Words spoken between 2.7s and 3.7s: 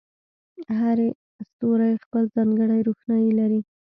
روښنایي لري.